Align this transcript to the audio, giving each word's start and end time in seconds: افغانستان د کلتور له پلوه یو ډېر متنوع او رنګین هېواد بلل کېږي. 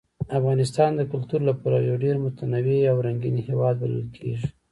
افغانستان 0.39 0.91
د 0.95 1.01
کلتور 1.11 1.39
له 1.49 1.53
پلوه 1.59 1.81
یو 1.89 1.95
ډېر 2.03 2.15
متنوع 2.25 2.79
او 2.91 2.97
رنګین 3.07 3.37
هېواد 3.47 3.75
بلل 3.81 4.05
کېږي. 4.15 4.47